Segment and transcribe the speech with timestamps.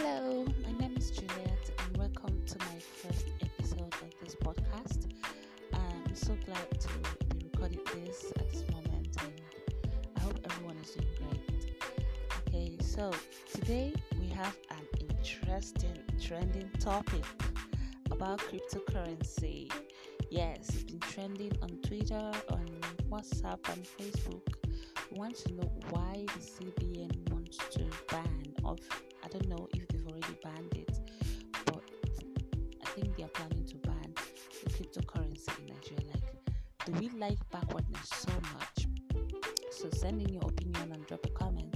[0.00, 5.08] Hello, my name is Juliet, and welcome to my first episode of this podcast.
[5.74, 6.88] I'm so glad to
[7.34, 9.32] be recording this at this moment, and
[10.16, 11.74] I hope everyone is doing great.
[12.46, 13.10] Okay, so
[13.52, 17.24] today we have an interesting trending topic
[18.12, 19.68] about cryptocurrency.
[20.30, 22.68] Yes, it's been trending on Twitter, on
[23.10, 24.46] WhatsApp, and Facebook.
[25.10, 26.40] We want to know why the
[30.48, 30.98] banned it,
[31.66, 31.82] but
[32.84, 34.14] I think they are planning to ban
[34.64, 36.14] the cryptocurrency in Nigeria.
[36.14, 38.86] Like, do we like backwardness so much?
[39.70, 41.67] So send in your opinion and drop a comment